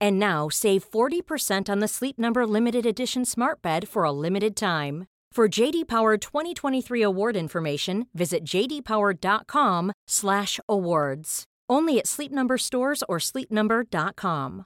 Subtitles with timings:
[0.00, 4.56] And now save 40% on the Sleep Number limited edition Smart Bed for a limited
[4.56, 5.06] time.
[5.34, 11.44] For JD Power 2023 award information, visit jdpower.com/awards.
[11.70, 14.64] Only at Sleep Number stores or sleepnumber.com.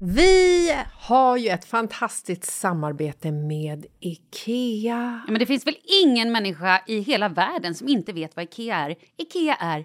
[0.00, 5.22] Vi har ju ett fantastiskt samarbete med IKEA.
[5.26, 8.76] Ja, men det finns väl ingen människa i hela världen som inte vet vad IKEA
[8.76, 8.96] är.
[9.16, 9.84] IKEA är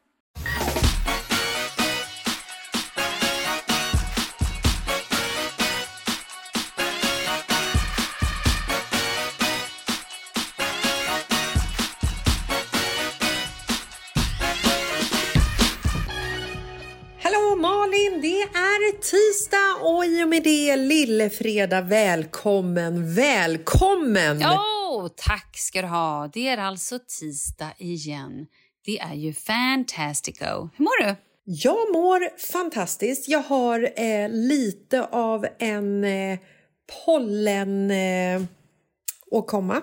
[20.31, 21.81] Med det lillefredag.
[21.81, 24.39] Välkommen, välkommen!
[24.39, 26.29] Ja, tack ska du ha.
[26.33, 28.47] Det är alltså tisdag igen.
[28.85, 30.69] Det är ju fantastico.
[30.77, 31.15] Hur mår du?
[31.43, 33.29] Jag mår fantastiskt.
[33.29, 36.39] Jag har eh, lite av en eh,
[37.05, 38.41] pollen eh,
[39.31, 39.81] åkomma.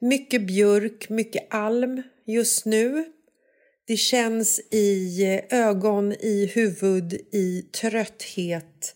[0.00, 3.04] Mycket björk, mycket alm just nu.
[3.86, 8.94] Det känns i eh, ögon, i huvud, i trötthet.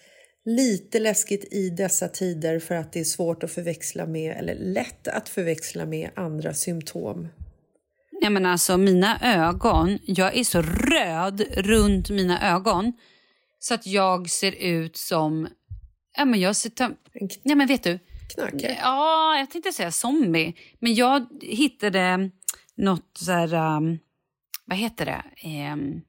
[0.48, 5.08] Lite läskigt i dessa tider för att det är svårt att förväxla med, eller lätt
[5.08, 7.28] att förväxla med andra symptom.
[8.20, 12.92] Nej men alltså mina ögon, jag är så röd runt mina ögon
[13.58, 15.48] så att jag ser ut som,
[16.16, 16.72] ja men jag ser,
[17.42, 17.98] ja men vet du,
[18.34, 18.78] knarkare.
[18.80, 22.30] ja jag tänkte säga zombie, men jag hittade
[22.76, 23.98] något så här, um,
[24.64, 26.00] vad heter det, Ehm,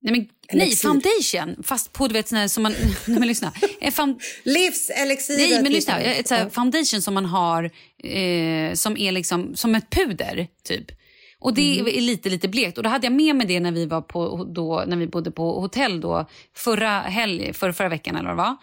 [0.00, 0.28] Nej, men,
[0.58, 1.62] nej, foundation.
[1.62, 2.72] Fast på du vet, sån som man...
[3.06, 3.52] Nej, men lyssna.
[3.80, 5.50] Eh, found, Livselixiret!
[5.50, 5.94] nej, men liksom.
[5.96, 6.12] lyssna.
[6.12, 7.64] Ett så här foundation som man har
[8.04, 10.86] eh, som är liksom som ett puder, typ.
[11.40, 12.78] Och det är lite lite blekt.
[12.78, 15.30] Och då hade jag med mig det när vi var på då, när vi bodde
[15.30, 18.56] på hotell då förra helg, för, förra veckan eller vad det var.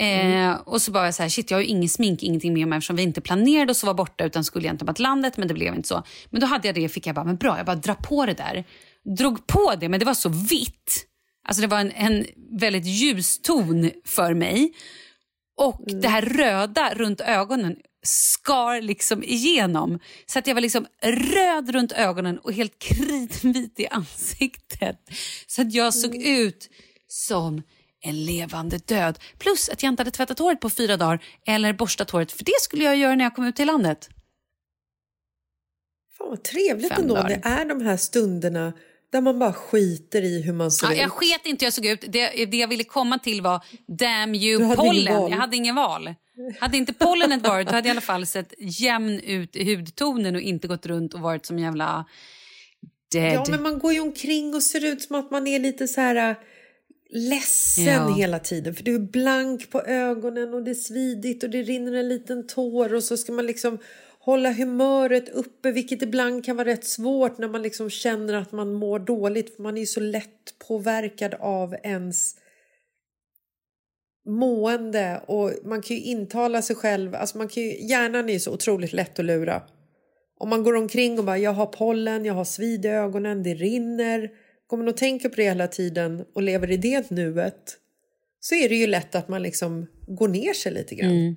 [0.00, 2.68] Eh, och så bara jag så här, shit jag har ju ingen smink, ingenting med
[2.68, 5.54] mig eftersom vi inte planerade att vara borta utan skulle egentligen vara landet men det
[5.54, 6.02] blev inte så.
[6.30, 8.34] Men då hade jag det fick jag bara, men bra jag bara dra på det
[8.34, 8.64] där.
[9.18, 11.06] Drog på det men det var så vitt.
[11.48, 12.26] Alltså det var en, en
[12.60, 14.72] väldigt ljus ton för mig.
[15.56, 19.98] Och det här röda runt ögonen skar liksom igenom.
[20.26, 24.96] Så att jag var liksom röd runt ögonen och helt kritvit i ansiktet.
[25.46, 26.70] Så att jag såg ut
[27.08, 27.62] som
[28.02, 29.18] en levande död.
[29.38, 32.32] Plus att jag inte hade tvättat håret på fyra dagar eller borstat håret.
[32.32, 34.08] För det skulle jag göra när jag kom ut till landet.
[36.18, 37.14] Fan vad trevligt Fem ändå.
[37.14, 37.28] dagar.
[37.28, 38.72] Det är de här stunderna
[39.12, 40.98] där man bara skiter i hur man ser Ja, ut.
[40.98, 42.04] jag sket inte hur jag såg ut.
[42.08, 45.30] Det, det jag ville komma till var damn you pollen.
[45.30, 46.14] Jag hade ingen val.
[46.60, 50.34] Hade inte pollenet varit då hade jag i alla fall sett jämn ut i hudtonen
[50.34, 52.04] och inte gått runt och varit som jävla
[53.12, 53.32] dead.
[53.34, 56.00] Ja, men man går ju omkring och ser ut som att man är lite så
[56.00, 56.36] här äh,
[57.12, 58.14] ledsen Ja.
[58.14, 58.74] hela tiden.
[58.74, 62.46] För du är blank på ögonen och det är svidigt och det rinner en liten
[62.46, 63.78] tår och så ska man liksom
[64.22, 68.72] hålla humöret uppe vilket ibland kan vara rätt svårt när man liksom känner att man
[68.72, 72.36] mår dåligt för man är ju så lätt påverkad av ens
[74.26, 78.40] mående och man kan ju intala sig själv, alltså man kan ju, hjärnan är ju
[78.40, 79.62] så otroligt lätt att lura.
[80.38, 83.54] Om man går omkring och bara jag har pollen, jag har svid i ögonen, det
[83.54, 84.30] rinner.
[84.66, 87.76] Går man och tänker på det hela tiden och lever i det nuet
[88.40, 91.10] så är det ju lätt att man liksom går ner sig lite grann.
[91.10, 91.36] Mm.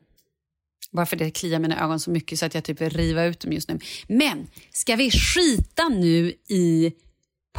[0.91, 3.39] Bara för det kliar mina ögon så mycket så att jag typ vill riva ut
[3.39, 3.79] dem just nu.
[4.07, 6.93] Men ska vi skita nu i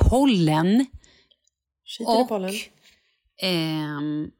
[0.00, 0.87] pollen
[1.87, 2.55] Skiter och pollen.
[3.43, 4.31] ehm,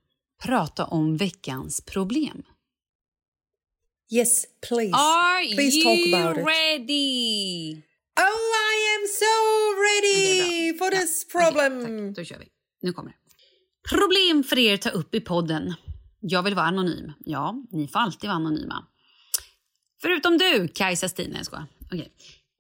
[0.43, 2.43] prata om veckans problem?
[4.13, 4.93] Yes, please.
[4.95, 6.47] Are Please you talk about it.
[6.47, 7.73] ready?
[8.21, 9.35] Oh, I am so
[9.87, 11.81] ready for Ja, this problem.
[12.07, 12.17] tack.
[12.17, 12.47] Då kör vi.
[12.83, 13.17] Nu kommer det.
[13.97, 15.75] Problem för er ta upp i podden.
[16.27, 17.13] Jag vill vara anonym.
[17.25, 18.85] Ja, ni får alltid vara anonyma.
[20.03, 21.37] Förutom du, Kajsa Stina.
[21.37, 21.67] Jag skojar.
[21.87, 22.13] Okej.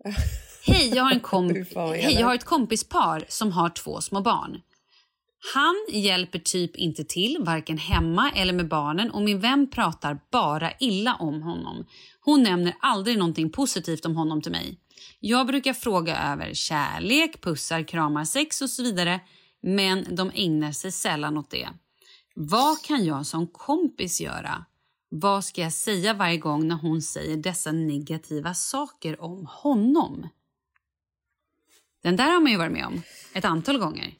[0.66, 3.68] Hej, jag har en kom- Fy fan, vad Hej, jag har ett kompispar som har
[3.70, 4.60] två små barn.
[5.54, 10.72] Han hjälper typ inte till, varken hemma eller med barnen och min vän pratar bara
[10.80, 11.86] illa om honom.
[12.20, 14.78] Hon nämner aldrig någonting positivt om honom till mig.
[15.20, 19.20] Jag brukar fråga över kärlek, pussar, kramar, sex och så vidare
[19.62, 21.68] men de ägnar sig sällan åt det.
[22.34, 24.64] Vad kan jag som kompis göra?
[25.08, 30.28] Vad ska jag säga varje gång när hon säger dessa negativa saker om honom?
[32.02, 33.02] Den där har man ju varit med om
[33.34, 34.14] ett antal gånger.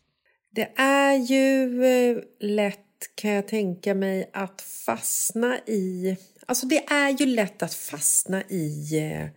[0.50, 2.80] Det är ju eh, lätt
[3.14, 6.16] kan jag tänka mig att fastna i...
[6.46, 9.28] Alltså det är ju lätt att fastna i eh,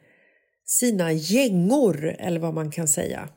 [0.65, 3.29] sina gängor eller vad man kan säga.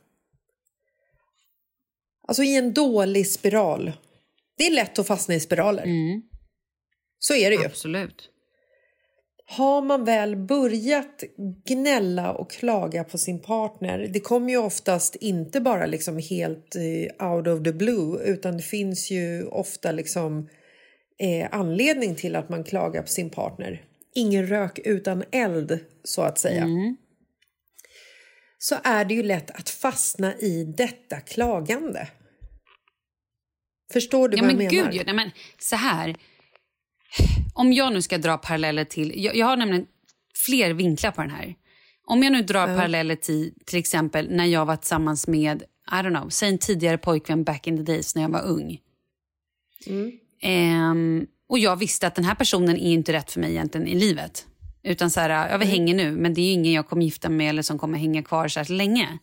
[2.27, 3.91] Alltså i en dålig spiral.
[4.57, 5.85] Det är lätt att fastna i spiraler.
[7.19, 7.65] Så är det ju.
[7.65, 8.29] Absolut.
[9.45, 11.23] Har man väl börjat
[11.65, 17.31] gnälla och klaga på sin partner, det kommer ju oftast inte bara liksom helt eh,
[17.31, 20.49] out of the blue utan det finns ju ofta liksom
[21.19, 23.81] eh, anledning till att man klagar på sin partner.
[24.15, 26.67] Ingen rök utan eld, så att säga.
[28.57, 32.07] Så är det ju lätt att fastna i detta klagande.
[33.93, 34.91] Förstår du Ja, vad men jag menar?
[34.91, 36.15] gud, ja, nej, men så här.
[37.53, 39.23] Om jag nu ska dra paralleller till...
[39.23, 39.85] Jag, jag har nämligen
[40.45, 41.55] fler vinklar på den här.
[42.05, 46.17] Om jag nu drar paralleller till till exempel när jag var tillsammans med, I don't
[46.19, 48.79] know, säg en tidigare pojkvän back in the days när jag var ung.
[50.41, 53.95] Ehm, och jag visste att den här personen är inte rätt för mig egentligen i
[53.95, 54.47] livet.
[54.83, 57.29] Utan så här, ja, vi hänger nu, men det är ju ingen jag kommer gifta
[57.29, 59.19] mig med eller som kommer hänga kvar så här länge.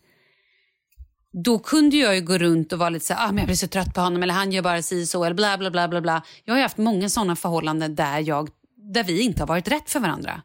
[1.32, 3.56] Då kunde jag ju gå runt och vara lite så här, ah, men jag blir
[3.56, 6.00] så trött på honom eller han gör bara si så eller bla bla bla bla
[6.00, 6.22] bla.
[6.44, 10.00] Jag har haft många sådana förhållanden där, jag, där vi inte har varit rätt för
[10.00, 10.42] varandra.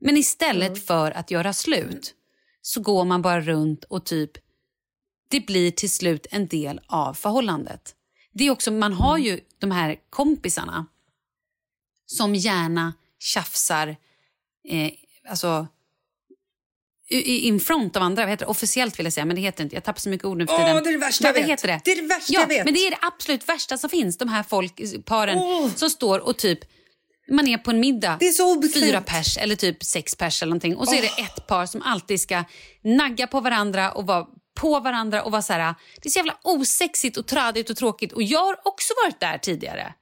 [0.00, 2.14] Men istället för att göra slut
[2.62, 4.30] så går man bara runt och typ,
[5.28, 7.94] det blir till slut en del av förhållandet.
[8.32, 10.86] Det är också, man har ju de här kompisarna
[12.06, 13.96] som gärna tjafsar
[14.68, 14.90] eh,
[15.28, 15.66] alltså,
[17.10, 18.22] in front av andra.
[18.22, 18.50] Vad heter det?
[18.50, 19.76] Officiellt vill jag säga, men det heter inte.
[19.76, 20.82] Jag tappar så mycket ord nu för Åh, tiden.
[20.84, 21.50] det är det värsta Vad- jag vet.
[21.50, 21.80] heter det?
[21.84, 22.64] Det är det värsta ja, jag vet.
[22.64, 24.18] men det är det absolut värsta som finns.
[24.18, 25.68] De här folk, paren Åh.
[25.76, 26.58] som står och typ
[27.30, 28.84] man är på en middag, Det är så obekvämt.
[28.84, 30.76] fyra pers eller typ sex pers eller någonting.
[30.76, 32.44] Och så är det ett par som alltid ska
[32.84, 34.26] nagga på varandra och vara
[34.60, 35.74] på varandra och vara så här.
[36.02, 38.12] Det är så jävla osexigt och tradigt och tråkigt.
[38.12, 39.94] Och jag har också varit där tidigare.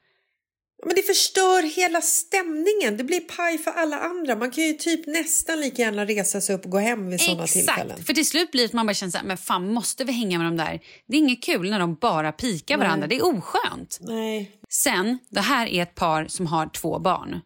[0.87, 2.97] Men det förstör hela stämningen.
[2.97, 4.37] Det blir paj för alla andra.
[4.37, 7.47] Man kan ju typ nästan lika gärna resa sig upp och gå hem vid sådana
[7.47, 8.05] tillfällen.
[8.05, 10.13] För till slut blir det att man bara känner så här, men fan måste vi
[10.13, 10.81] hänga med dem där?
[11.09, 13.07] Det är inget kul när de bara pikar varandra.
[13.07, 13.99] Det är oskönt.
[14.01, 14.51] Nej.
[14.69, 17.41] Sen, det här är ett par som har två barn.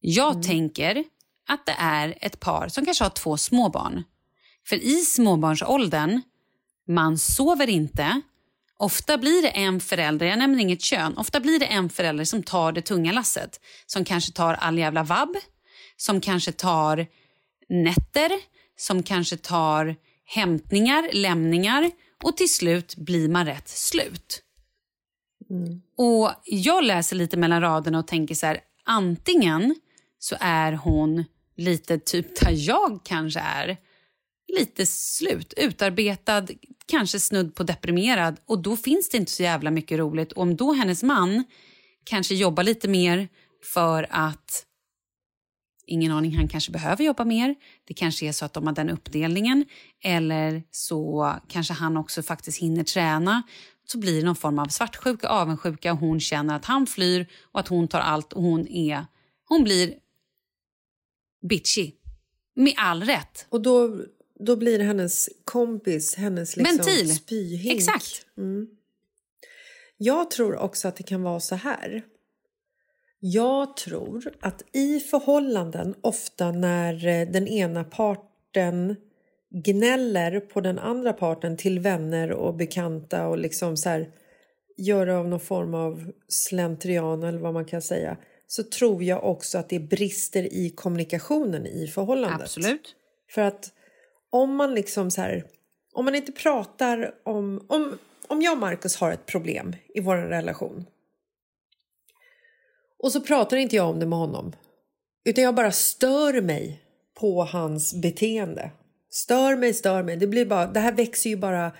[0.00, 0.42] Jag Mm.
[0.42, 1.04] tänker
[1.48, 4.02] att det är ett par som kanske har två små barn.
[4.68, 6.20] För i småbarnsåldern,
[6.88, 8.20] man sover inte.
[8.80, 12.42] Ofta blir det en förälder, jag nämner inget kön, ofta blir det en förälder som
[12.42, 13.60] tar det tunga lasset.
[13.86, 15.36] Som kanske tar all jävla vabb,
[15.96, 17.06] som kanske tar
[17.68, 18.30] nätter,
[18.76, 21.90] som kanske tar hämtningar, lämningar
[22.22, 24.42] och till slut blir man rätt slut.
[25.96, 29.74] Och Jag läser lite mellan raderna och tänker så här, antingen
[30.18, 31.24] så är hon
[31.56, 33.76] lite typ där jag kanske är.
[34.58, 36.46] Lite slut, utarbetad,
[36.86, 40.32] kanske snudd på deprimerad och då finns det inte så jävla mycket roligt.
[40.32, 41.44] Och om då hennes man
[42.04, 43.28] kanske jobbar lite mer
[43.74, 44.66] för att
[45.90, 47.54] Ingen aning, han kanske behöver jobba mer.
[47.84, 49.64] Det kanske är så att de har den uppdelningen.
[50.04, 53.42] Eller så kanske han också faktiskt hinner träna.
[53.86, 57.60] Så blir det någon form av svartsjuka, avundsjuka och hon känner att han flyr och
[57.60, 59.06] att hon tar allt och hon är...
[59.44, 59.94] Hon blir
[61.48, 61.92] bitchy.
[62.54, 63.46] Med all rätt.
[63.48, 64.04] Och då,
[64.40, 67.14] då blir hennes kompis, hennes liksom Ventil.
[67.14, 67.78] spyhink.
[67.78, 68.26] Exakt.
[68.38, 68.68] Mm.
[69.96, 72.02] Jag tror också att det kan vara så här.
[73.20, 78.96] Jag tror att i förhållanden ofta när eh, den ena parten
[79.50, 84.10] gnäller på den andra parten till vänner och bekanta och liksom så här
[84.76, 88.16] gör av någon form av slentrian eller vad man kan säga
[88.46, 92.40] så tror jag också att det brister i kommunikationen i förhållandet.
[92.42, 92.94] Absolut.
[93.30, 93.72] För att
[94.30, 95.44] om man liksom så här,
[95.92, 100.16] om man inte pratar om, om, om jag och Markus har ett problem i vår
[100.16, 100.86] relation.
[102.98, 104.52] Och så pratar inte jag om det med honom.
[105.24, 106.82] Utan jag bara stör mig
[107.20, 108.70] på hans beteende.
[109.10, 110.16] Stör mig, stör mig.
[110.16, 111.72] Det, blir bara, det här växer ju bara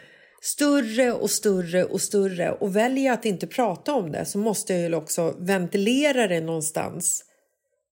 [0.43, 2.53] större och större och större.
[2.53, 6.41] Och väljer jag att inte prata om det så måste jag ju också ventilera det
[6.41, 7.25] någonstans.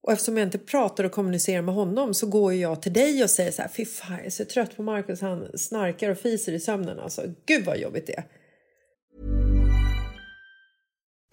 [0.08, 3.30] Och eftersom jag inte pratar och kommunicerar med honom så går jag till dig och
[3.30, 6.52] säger så här, fy fan jag är så trött på Markus, han snarkar och fiser
[6.52, 7.22] i sömnen alltså.
[7.46, 8.24] Gud vad jobbigt det är.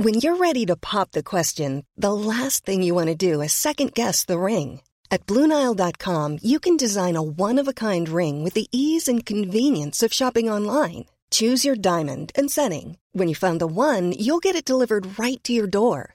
[0.03, 3.53] When you're ready to pop the question, the last thing you want to do is
[3.53, 4.81] second guess the ring.
[5.09, 9.25] At Bluenile.com, you can design a one of a kind ring with the ease and
[9.25, 11.05] convenience of shopping online.
[11.31, 12.97] Choose your diamond and setting.
[13.13, 16.14] When you find the one, you'll get it delivered right to your door.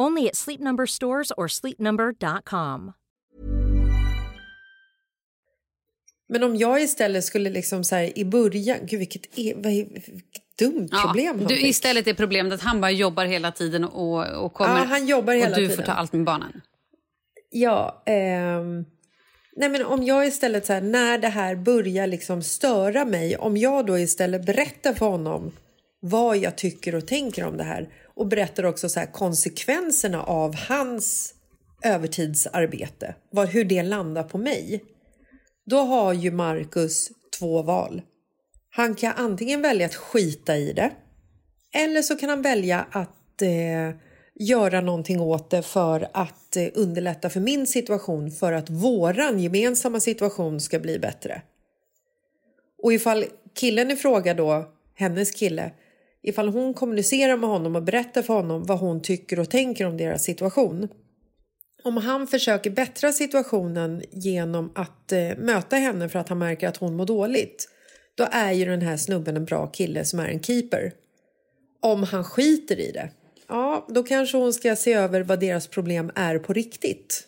[0.00, 2.92] Only at Sleep Number stores or sleepnumber.com.
[6.28, 10.58] Men om jag istället skulle liksom så här i början, gud vilket, är, vad vilket
[10.58, 11.66] dumt problem han du, fick.
[11.66, 15.34] istället är problemet att han bara jobbar hela tiden och, och kommer Ja, han jobbar
[15.34, 15.86] hela och du får tiden.
[15.86, 16.60] ta allt med barnen.
[17.50, 18.84] Ja, ehm,
[19.56, 23.56] nej men om jag istället så här, när det här börjar liksom störa mig, om
[23.56, 25.52] jag då istället berättar för honom
[26.00, 27.88] vad jag tycker och tänker om det här
[28.18, 31.34] och berättar också så här konsekvenserna av hans
[31.84, 34.84] övertidsarbete, vad, hur det landar på mig.
[35.66, 38.02] Då har ju Marcus två val.
[38.70, 40.90] Han kan antingen välja att skita i det
[41.74, 43.96] eller så kan han välja att eh,
[44.34, 50.00] göra någonting åt det för att eh, underlätta för min situation för att våran gemensamma
[50.00, 51.42] situation ska bli bättre.
[52.82, 55.72] Och ifall killen i fråga då, hennes kille,
[56.22, 59.96] ifall hon kommunicerar med honom och berättar för honom vad hon tycker och tänker om
[59.96, 60.88] deras situation.
[61.82, 66.76] Om han försöker bättra situationen genom att eh, möta henne för att han märker att
[66.76, 67.68] hon mår dåligt
[68.14, 70.92] då är ju den här snubben en bra kille som är en keeper.
[71.80, 73.10] Om han skiter i det,
[73.48, 77.24] ja då kanske hon ska se över vad deras problem är på riktigt.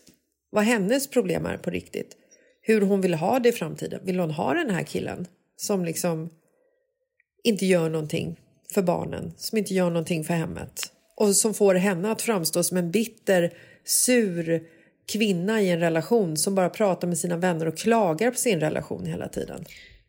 [0.50, 2.16] Vad hennes problem är på riktigt.
[2.62, 4.00] Hur hon vill ha det i framtiden.
[4.04, 6.30] Vill hon ha den här killen som liksom
[7.44, 8.40] inte gör någonting
[8.74, 12.76] för barnen, som inte gör någonting för hemmet och som får henne att framstå som
[12.76, 13.52] en bitter,
[13.84, 14.62] sur
[15.12, 19.06] kvinna i en relation som bara pratar med sina vänner och klagar på sin relation
[19.06, 19.64] hela tiden.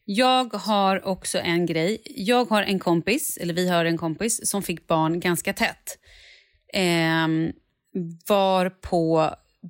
[0.05, 2.01] Jag har också en grej.
[2.05, 5.97] Jag har en kompis, eller vi har en kompis, som fick barn ganska tätt.
[6.73, 7.27] Eh,
[8.27, 9.29] var på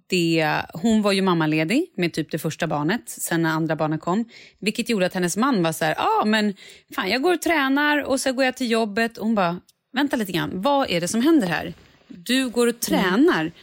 [0.10, 4.30] det, hon var ju mammaledig med typ det första barnet sen när andra barnet kom.
[4.60, 6.54] Vilket gjorde att hennes man var så här, ah, men
[6.96, 9.18] fan jag går och tränar och så går jag till jobbet.
[9.18, 9.60] hon bara,
[9.94, 11.74] vänta lite grann, vad är det som händer här?
[12.08, 13.42] Du går och tränar.
[13.42, 13.54] Mm.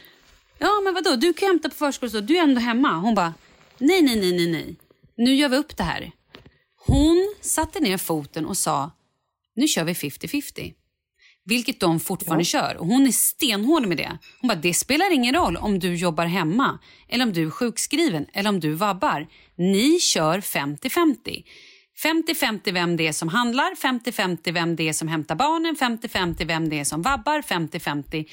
[0.57, 2.97] Ja men vadå, du kan hämta på förskolan, du är ändå hemma.
[2.97, 3.33] Hon bara,
[3.77, 4.75] nej nej nej nej nej,
[5.17, 6.11] nu gör vi upp det här.
[6.85, 8.91] Hon satte ner foten och sa,
[9.55, 10.73] nu kör vi 50-50.
[11.45, 12.45] Vilket de fortfarande ja.
[12.45, 12.77] kör.
[12.77, 14.17] Och Hon är stenhård med det.
[14.41, 18.25] Hon bara, det spelar ingen roll om du jobbar hemma, eller om du är sjukskriven
[18.33, 19.27] eller om du vabbar.
[19.57, 21.43] Ni kör 50-50.
[22.03, 26.69] 50-50 vem det är som handlar, 50-50 vem det är som hämtar barnen, 50-50 vem
[26.69, 28.25] det är som vabbar, 50-50.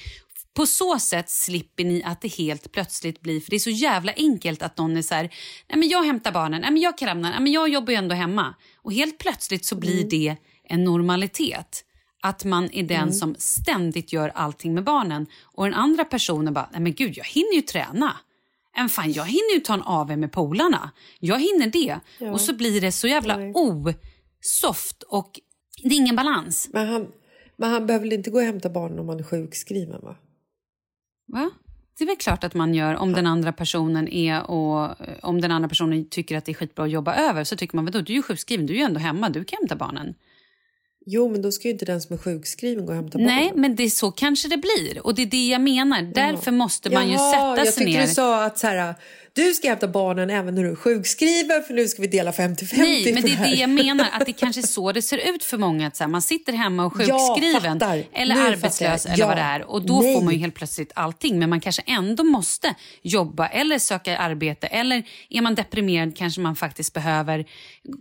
[0.55, 3.41] På så sätt slipper ni att det helt plötsligt blir...
[3.41, 5.23] För Det är så jävla enkelt att någon är så här...
[5.69, 8.15] Nej, men jag hämtar barnen, nej, men jag kramnar, nej, men jag jobbar ju ändå
[8.15, 8.55] hemma.
[8.83, 10.09] Och Helt plötsligt så blir mm.
[10.09, 10.37] det
[10.69, 11.85] en normalitet.
[12.27, 13.13] Att man är den mm.
[13.13, 15.27] som ständigt gör allting med barnen.
[15.43, 18.17] Och den andra personen bara, nej men gud jag hinner ju träna.
[18.77, 20.91] En fan, jag hinner ju ta en AV med polarna.
[21.19, 22.01] Jag hinner det.
[22.19, 22.33] Ja.
[22.33, 25.41] Och så blir det så jävla osoft och
[25.83, 26.69] det är ingen balans.
[26.73, 27.07] Men han,
[27.57, 30.17] men han behöver väl inte gå och hämta barnen om man är sjukskriven va?
[31.33, 31.51] Va?
[31.99, 35.51] Det är väl klart att man gör om den andra personen är och om den
[35.51, 38.13] andra personen tycker att det är skitbra att jobba över så tycker man vadå du
[38.13, 40.15] är ju sjukskriven, du är ju ändå hemma, du kan hämta barnen.
[41.09, 43.35] Jo, men då ska ju inte den som är sjukskriven gå och hämta barnen.
[43.35, 45.07] Nej, men det är så kanske det blir.
[45.07, 46.03] Och det är det jag menar.
[46.03, 47.93] Därför måste man Jaha, ju sätta sig ner.
[47.93, 48.95] Jag tyckte du sa att så här,
[49.37, 52.79] du ska hämta barnen även när du är sjukskriven för nu ska vi dela 50-50
[52.79, 54.07] Nej, men det är det jag menar.
[54.13, 55.87] Att det kanske är så det ser ut för många.
[55.87, 59.27] Att så här, man sitter hemma och sjukskriven eller nu arbetslös eller ja.
[59.27, 59.63] vad det är.
[59.63, 60.15] Och då Nej.
[60.15, 61.39] får man ju helt plötsligt allting.
[61.39, 64.67] Men man kanske ändå måste jobba eller söka arbete.
[64.67, 67.45] Eller är man deprimerad kanske man faktiskt behöver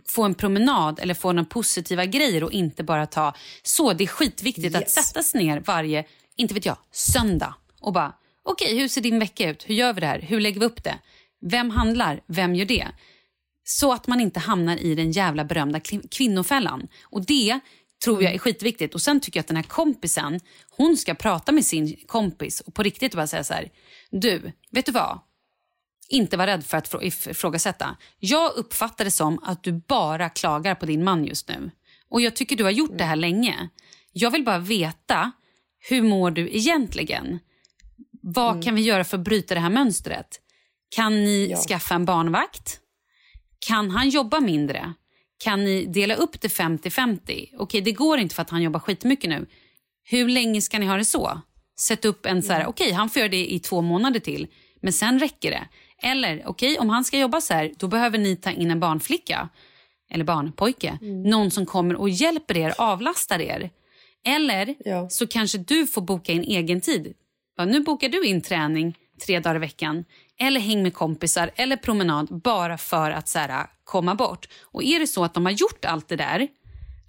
[0.08, 3.94] få en promenad eller få några positiva grejer och inte bara ta så.
[3.94, 4.76] Det är skitviktigt yes.
[4.76, 8.14] att sätta sig ner varje, inte vet jag, söndag och bara
[8.46, 9.70] okej, okay, hur ser din vecka ut?
[9.70, 10.20] Hur gör vi det här?
[10.20, 10.96] Hur lägger vi upp det?
[11.48, 12.22] Vem handlar?
[12.28, 12.88] Vem gör det?
[13.64, 15.80] Så att man inte hamnar i den jävla berömda
[16.12, 16.88] kvinnofällan.
[17.04, 17.60] Och det
[18.04, 18.96] tror jag är skitviktigt.
[18.96, 22.74] Och Sen tycker jag att den här kompisen hon ska prata med sin kompis och
[22.74, 23.72] på riktigt bara säga så här.
[24.12, 25.20] Du, vet du vad?
[26.10, 27.98] Inte vara rädd för att ifrågasätta.
[28.20, 31.72] Jag uppfattar det som att du bara klagar på din man just nu.
[32.10, 33.70] Och Jag tycker du har gjort det här länge.
[34.12, 35.32] Jag vill bara veta,
[35.90, 37.40] hur mår du egentligen?
[38.22, 38.62] Vad mm.
[38.62, 40.42] kan vi göra för att bryta det här mönstret?
[40.90, 41.58] Kan ni ja.
[41.58, 42.80] skaffa en barnvakt?
[43.68, 44.94] Kan han jobba mindre?
[45.44, 47.50] Kan ni dela upp det 50-50?
[47.58, 49.46] Okej, det går inte för att han jobbar skitmycket nu.
[50.04, 51.42] Hur länge ska ni ha det så?
[51.80, 52.70] Sätt upp en så här, mm.
[52.70, 54.48] okej, han får göra det i två månader till,
[54.82, 55.68] men sen räcker det.
[56.02, 59.50] Eller okej, om han ska jobba så här, då behöver ni ta in en barnflicka
[60.12, 60.98] eller barnpojke.
[61.02, 61.24] Mm.
[61.24, 63.70] Någon som kommer och hjälper er, avlastar er.
[64.26, 65.10] Eller ja.
[65.10, 67.14] så kanske du får boka in egen tid.
[67.58, 70.06] Ja, nu bokar du in träning tre dagar i veckan
[70.40, 74.48] eller häng med kompisar eller promenad bara för att så här, komma bort.
[74.62, 76.48] Och är det så att de har gjort allt det där,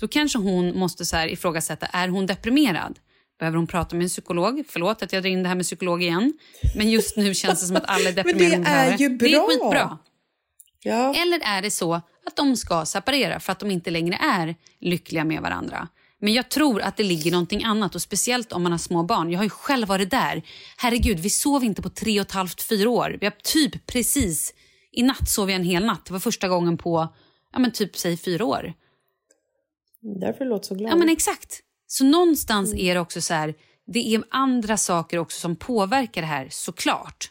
[0.01, 2.99] då kanske hon måste så här, ifrågasätta, är hon deprimerad?
[3.39, 4.65] Behöver hon prata med en psykolog?
[4.69, 6.33] Förlåt att jag drar in det här med psykolog igen.
[6.77, 8.59] Men just nu känns det som att alla är deprimerade.
[8.59, 9.29] Men det är ju bra.
[9.29, 9.99] Det är skitbra.
[10.83, 11.15] Ja.
[11.15, 15.25] Eller är det så att de ska separera för att de inte längre är lyckliga
[15.25, 15.89] med varandra?
[16.21, 19.31] Men jag tror att det ligger någonting annat och speciellt om man har små barn.
[19.31, 20.43] Jag har ju själv varit där.
[20.77, 23.17] Herregud, vi sov inte på tre och ett halvt, fyra år.
[23.21, 24.55] Vi har typ precis,
[24.93, 26.05] i natt sov jag en hel natt.
[26.05, 27.15] Det var första gången på,
[27.53, 28.73] ja men typ säg fyra år.
[30.21, 30.93] Därför låter så glad.
[30.93, 31.61] Ja men exakt.
[31.87, 32.87] Så någonstans mm.
[32.87, 33.55] är det också så här,
[33.87, 37.31] det är andra saker också som påverkar det här såklart.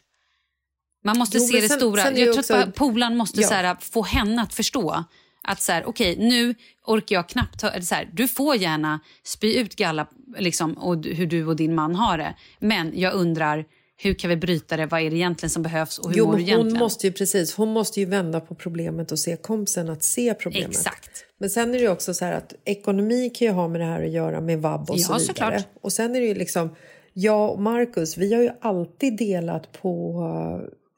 [1.03, 2.03] Man måste jo, se det sen, stora.
[2.03, 2.53] Sen jag tror också...
[2.53, 3.47] att polaren måste ja.
[3.47, 5.03] så här, få henne att förstå
[5.47, 6.55] att så här, okej, okay, nu
[6.85, 7.59] orkar jag knappt...
[7.59, 11.75] Ta, så här, du får gärna spy ut galla liksom, och hur du och din
[11.75, 12.35] man har det.
[12.59, 13.65] Men jag undrar,
[13.97, 14.85] Hur kan vi bryta det?
[14.85, 16.79] Vad är det egentligen som behövs och hur jo, mår du men hon egentligen?
[16.79, 20.69] måste ju precis, hon måste ju vända på problemet och se kompisen att se problemet.
[20.69, 21.25] Exakt.
[21.39, 24.11] Men sen är det också så att ekonomi kan ju ha med det här att
[24.11, 25.25] göra med vab och Ja, så vidare.
[25.27, 25.67] såklart.
[25.81, 26.75] Och sen är det ju liksom,
[27.13, 30.21] jag och Marcus, vi har ju alltid delat på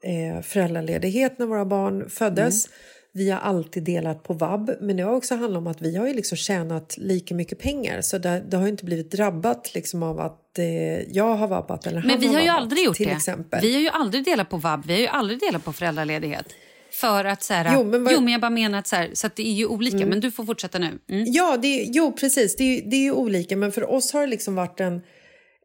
[0.04, 2.66] eh, föräldraledighet när våra barn föddes.
[2.66, 2.78] Mm.
[3.18, 6.06] Vi har alltid delat på vab, men det har också handlat om att vi har
[6.06, 8.00] ju liksom tjänat lika mycket pengar.
[8.00, 10.64] Så det, det har ju inte blivit drabbat liksom av att eh,
[11.16, 13.04] jag har vabbat eller Men han vi har ju aldrig gjort det.
[13.10, 13.60] Exempel.
[13.62, 16.46] Vi har ju aldrig delat på vab, vi har ju aldrig delat på föräldraledighet.
[16.92, 19.10] För att så här, Jo, men vad- jo, men jag bara menar att så, här,
[19.14, 20.06] så att det är ju olika.
[20.06, 20.98] Men du får fortsätta nu.
[21.08, 21.24] Mm.
[21.26, 22.56] Ja, det, jo precis.
[22.56, 23.56] Det, är ju- det är ju olika.
[23.56, 25.00] Men för oss har det liksom varit en,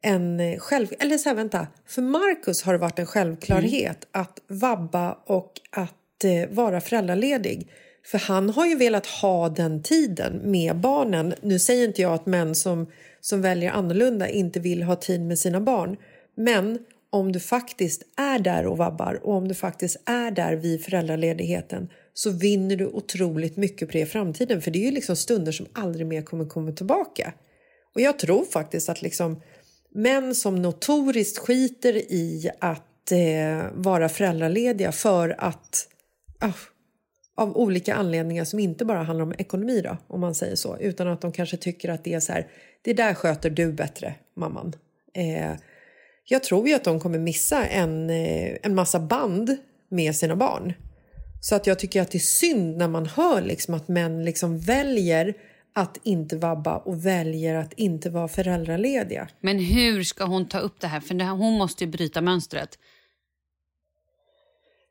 [0.02, 0.86] en eh, själv...
[0.98, 1.66] Eller så här, vänta.
[1.88, 7.68] För Marcus har det varit en självklarhet att vabba och att eh, vara föräldraledig.
[8.06, 11.34] För han har ju velat ha den tiden med barnen.
[11.42, 12.86] Nu säger inte jag att män som,
[13.20, 15.96] som väljer annorlunda inte vill ha tid med sina barn.
[16.36, 16.78] Men
[17.10, 21.88] om du faktiskt är där och vabbar och om du faktiskt är där vid föräldraledigheten
[22.14, 24.62] så vinner du otroligt mycket på det i framtiden.
[24.62, 27.32] För det är ju liksom stunder som aldrig mer kommer komma tillbaka.
[27.94, 29.42] Och jag tror faktiskt att liksom
[29.94, 35.88] män som notoriskt skiter i att eh, vara föräldralediga för att
[37.36, 41.08] av olika anledningar som inte bara handlar om ekonomi då, om man säger så, utan
[41.08, 42.46] att de kanske tycker att det är så här,
[42.82, 44.72] det där sköter du bättre, mamman.
[45.14, 45.52] Eh,
[46.24, 49.56] jag tror ju att de kommer missa en, eh, en massa band
[49.88, 50.72] med sina barn.
[51.40, 54.58] Så att jag tycker att det är synd när man hör liksom att män liksom
[54.58, 55.34] väljer
[55.74, 59.28] att inte vabba och väljer att inte vara föräldralediga.
[59.40, 61.00] Men hur ska hon ta upp det här?
[61.00, 62.78] För det här, hon måste ju bryta mönstret.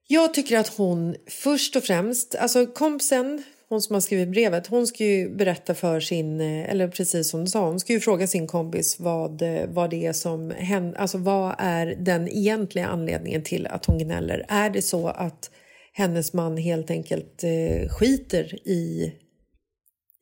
[0.08, 4.88] Jag tycker att hon först och främst, alltså kompisen, hon som har skrivit brevet, hon
[4.88, 8.28] ska ju berätta för sin, eh, eller precis som du sa, hon ska ju fråga
[8.28, 13.44] sin kompis vad, eh, vad det är som händer, alltså vad är den egentliga anledningen
[13.44, 14.46] till att hon gnäller?
[14.48, 15.52] Är det så att
[15.94, 19.13] hennes man helt enkelt eh, skiter i,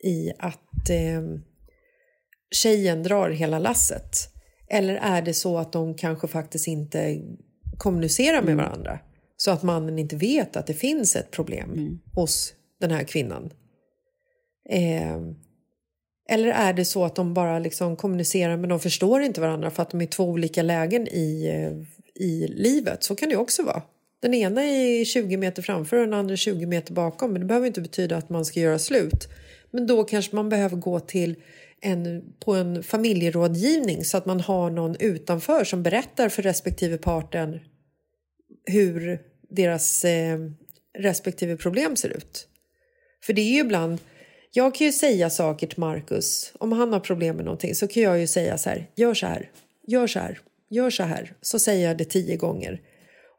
[0.04, 1.22] i att eh,
[2.52, 4.16] tjejen drar hela lasset?
[4.70, 7.22] Eller är det så att de kanske faktiskt inte
[7.78, 9.00] kommunicerar med varandra?
[9.42, 13.54] Så att mannen inte vet att det finns ett problem hos den här kvinnan.
[14.70, 15.18] Eh,
[16.30, 19.82] eller är det så att de bara liksom kommunicerar men de förstår inte varandra för
[19.82, 23.04] att de är i två olika lägen i, eh, i livet?
[23.04, 23.82] Så kan det också vara.
[24.20, 27.32] Den ena är 20 meter framför och den andra 20 meter bakom.
[27.32, 29.28] Men det behöver inte betyda att man ska göra slut.
[29.72, 31.36] Men då kanske man behöver gå till
[31.82, 37.60] en, på en familjerådgivning så att man har någon utanför som berättar för respektive parten
[38.66, 40.40] hur deras eh,
[40.98, 42.48] respektive problem ser ut.
[43.24, 44.00] För det är ju ibland,
[44.52, 48.04] jag kan ju säga saker till Marcus, om han har problem med någonting så kan
[48.04, 49.52] jag ju säga så här, gör så här,
[49.88, 51.34] gör så här, gör så här.
[51.42, 52.82] Så säger jag det tio gånger.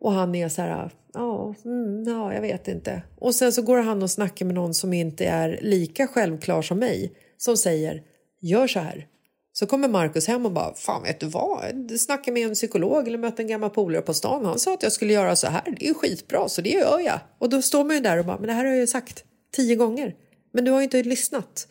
[0.00, 3.02] Och han är så här, ja, mm, ja, jag vet inte.
[3.18, 6.78] Och sen så går han och snackar med någon som inte är lika självklar som
[6.78, 8.02] mig, som säger,
[8.40, 9.06] gör så här.
[9.52, 13.08] Så kommer Markus hem och bara, fan vet du vad, jag snackade med en psykolog
[13.08, 14.44] eller mötte en gammal polare på stan.
[14.44, 17.00] Han sa att jag skulle göra så här, det är ju skitbra, så det gör
[17.00, 17.20] jag.
[17.38, 19.24] Och då står man ju där och bara, men det här har jag ju sagt
[19.56, 20.14] tio gånger.
[20.52, 21.66] Men du har ju inte lyssnat.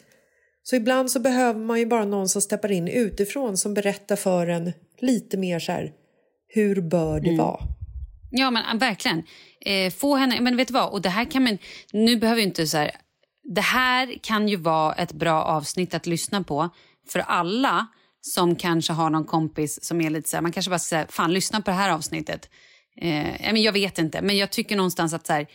[0.63, 4.47] Så ibland så behöver man ju bara någon som steppar in utifrån som berättar för
[4.47, 5.91] en lite mer så här,
[6.47, 7.59] hur bör det vara?
[8.31, 9.23] Ja, men verkligen.
[9.65, 10.41] Eh, få henne...
[10.41, 10.91] Men vet du vad?
[10.91, 11.57] Och det här kan man...
[11.93, 12.91] Nu behöver ju inte så här...
[13.43, 16.69] Det här kan ju vara ett bra avsnitt att lyssna på
[17.12, 17.88] för alla
[18.21, 20.41] som kanske har någon kompis som är lite så här...
[20.41, 22.50] Man kanske bara säger fan lyssna på det här avsnittet.
[22.97, 25.47] Eh, men jag vet inte, men jag tycker någonstans att så här,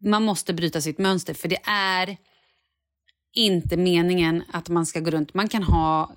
[0.00, 2.16] man måste bryta sitt mönster för det är
[3.34, 5.34] inte meningen att man ska gå runt...
[5.34, 6.12] Man kan ha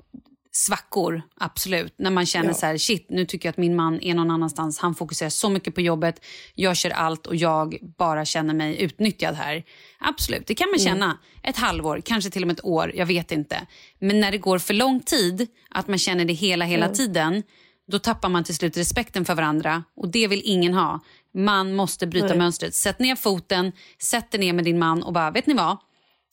[0.55, 1.95] svackor, absolut.
[1.97, 2.53] När man känner Ja.
[2.53, 4.79] så här, shit, nu tycker jag att min man är någon annanstans.
[4.79, 9.35] Han fokuserar så mycket på jobbet, jag kör allt och jag bara känner mig utnyttjad
[9.35, 9.63] här.
[9.99, 11.17] Absolut, det kan man känna.
[11.43, 13.67] Ett halvår, kanske till och med ett år, jag vet inte.
[13.99, 17.43] Men när det går för lång tid, att man känner det hela, hela tiden,
[17.87, 20.99] då tappar man till slut respekten för varandra och det vill ingen ha.
[21.33, 22.37] Man måste bryta Nej.
[22.37, 22.75] mönstret.
[22.75, 25.77] Sätt ner foten, sätt dig ner med din man och bara, vet ni vad?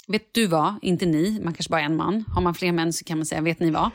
[0.09, 0.75] Vet du vad?
[0.83, 2.25] Inte ni, man kanske bara är en man.
[2.35, 3.91] Har man fler män så kan man säga, vet ni vad?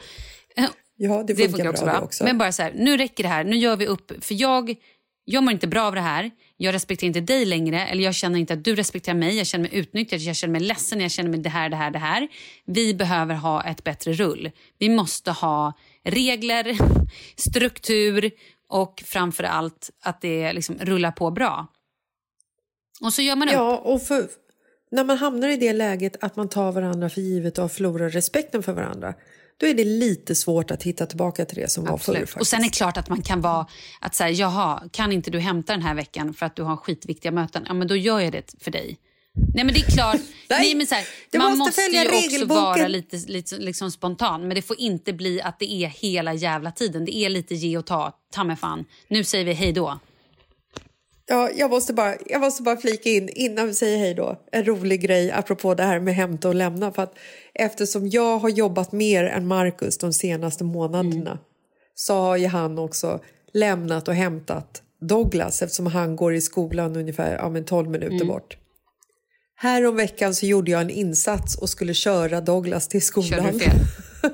[1.00, 2.24] Ja, det funkar, bra det också.
[2.24, 4.24] Men bara så här, nu räcker det här, nu gör vi upp.
[4.24, 4.76] För jag,
[5.26, 6.32] jag mår inte bra av det här.
[6.58, 7.88] Jag respekterar inte dig längre.
[7.88, 9.38] Eller jag känner inte att du respekterar mig.
[9.38, 11.92] Jag känner mig utnyttjad, jag känner mig ledsen, jag känner mig det här, det här,
[11.92, 12.28] det här.
[12.66, 14.52] Vi behöver ha ett bättre rull.
[14.78, 16.78] Vi måste ha regler,
[17.36, 18.32] struktur
[18.70, 21.68] och framför allt att det liksom rullar på bra.
[23.02, 23.54] Och så gör man upp.
[23.54, 24.28] Ja, och för,
[24.92, 28.64] när man hamnar i det läget att man tar varandra för givet och förlorar respekten
[28.64, 29.14] för varandra
[29.58, 32.30] då är det lite svårt att hitta tillbaka till det som var förr.
[32.40, 33.68] Och sen är det klart att man kan vara
[34.00, 37.32] att säga, jaha, kan inte du hämta den här veckan för att du har skitviktiga
[37.32, 37.64] möten?
[37.68, 38.98] Ja, men då gör jag det för dig.
[39.54, 40.16] Nej men det är klart,
[40.50, 41.06] Nej, nej, men så här,
[41.38, 44.42] man måste måste ju också vara lite, lite liksom spontan.
[44.48, 47.06] Men det får inte bli att det är hela jävla tiden.
[47.06, 48.86] Det är lite ge och ta, ta fan.
[49.08, 50.00] Nu säger vi hej då.
[51.30, 54.42] Ja, jag, måste bara, jag måste bara flika in innan vi säger hej då.
[54.52, 56.92] En rolig grej apropå det här med hämta och lämna.
[56.92, 57.14] För att
[57.54, 61.40] eftersom jag har jobbat mer än Marcus de senaste månaderna
[61.96, 63.20] så har ju han också
[63.54, 68.58] lämnat och hämtat Douglas eftersom han går i skolan ungefär ja, men 12 minuter bort.
[69.56, 73.30] Här om veckan så gjorde jag en insats och skulle köra Douglas till skolan.
[73.30, 73.80] Körde fel?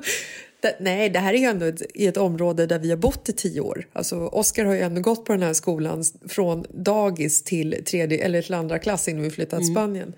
[0.63, 3.29] Det, nej, det här är ju ändå ett, i ett område där vi har bott
[3.29, 3.87] i tio år.
[3.93, 8.41] Alltså, Oskar har ju ändå gått på den här skolan från dagis till, tredje, eller
[8.41, 10.13] till andra klass innan vi flyttade till Spanien.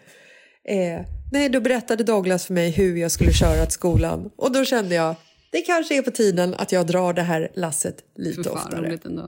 [0.67, 4.65] Eh, nej, då berättade Douglas för mig hur jag skulle köra till skolan och då
[4.65, 5.15] kände jag
[5.51, 8.99] det kanske är på tiden att jag drar det här lasset lite För fan, oftare.
[9.05, 9.27] ändå.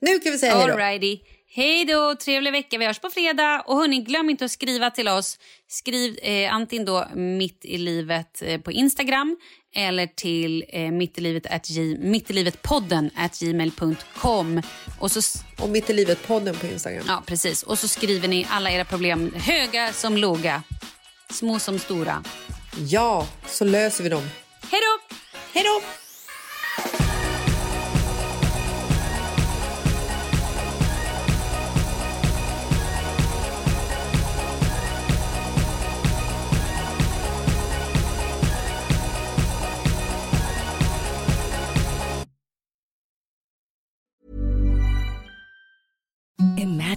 [0.00, 0.66] Nu kan vi säga hej
[1.00, 1.35] då.
[1.56, 2.78] Hej då, trevlig vecka.
[2.78, 3.62] Vi hörs på fredag.
[3.66, 5.38] Och hörni, glöm inte att skriva till oss.
[5.68, 9.36] Skriv eh, antingen då mitt i livet eh, på Instagram
[9.76, 14.62] eller till eh, mittilivet at g- mittilivetpodden at gmail.com.
[15.00, 15.20] Och så,
[15.62, 17.04] Och Mitt i livet-podden på Instagram.
[17.08, 17.62] ja, precis.
[17.62, 20.62] Och så skriver ni alla era problem, höga som låga,
[21.30, 22.22] små som stora.
[22.78, 24.28] Ja, så löser vi dem.
[24.70, 25.14] Hej då!
[25.54, 26.05] Hej då!